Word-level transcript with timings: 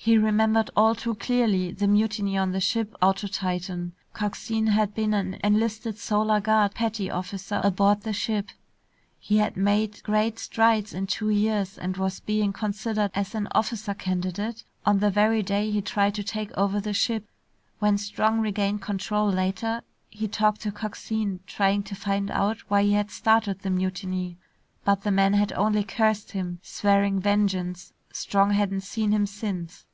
He 0.00 0.16
remembered 0.16 0.70
all 0.74 0.94
too 0.94 1.16
clearly 1.16 1.70
the 1.70 1.86
mutiny 1.88 2.38
on 2.38 2.52
the 2.52 2.60
ship 2.60 2.94
out 3.02 3.18
to 3.18 3.28
Titan. 3.28 3.92
Coxine 4.14 4.68
had 4.68 4.94
been 4.94 5.12
an 5.12 5.36
enlisted 5.44 5.98
Solar 5.98 6.40
Guard 6.40 6.72
petty 6.72 7.10
officer 7.10 7.60
aboard 7.62 8.02
the 8.02 8.14
ship. 8.14 8.48
He 9.18 9.36
had 9.36 9.54
made 9.54 10.02
great 10.04 10.38
strides 10.38 10.94
in 10.94 11.08
two 11.08 11.28
years 11.28 11.76
and 11.76 11.98
was 11.98 12.20
being 12.20 12.54
considered 12.54 13.10
as 13.14 13.34
an 13.34 13.48
officer 13.50 13.92
candidate 13.92 14.64
on 14.86 15.00
the 15.00 15.10
very 15.10 15.42
day 15.42 15.70
he 15.70 15.82
tried 15.82 16.14
to 16.14 16.22
take 16.24 16.52
over 16.56 16.80
the 16.80 16.94
ship. 16.94 17.28
When 17.78 17.98
Strong 17.98 18.40
regained 18.40 18.80
control 18.80 19.28
later, 19.28 19.82
he 20.08 20.26
talked 20.26 20.62
to 20.62 20.72
Coxine, 20.72 21.40
trying 21.46 21.82
to 21.82 21.94
find 21.94 22.30
out 22.30 22.60
why 22.70 22.82
he 22.84 22.94
had 22.94 23.10
started 23.10 23.58
the 23.58 23.68
mutiny. 23.68 24.38
But 24.84 25.02
the 25.02 25.10
man 25.12 25.34
had 25.34 25.52
only 25.52 25.84
cursed 25.84 26.32
him, 26.32 26.60
swearing 26.62 27.20
vengeance. 27.20 27.92
Strong 28.10 28.52
hadn't 28.52 28.82
seen 28.84 29.12
him 29.12 29.26
since. 29.26 29.84